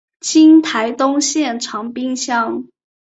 [0.19, 2.63] 今台东县长滨乡。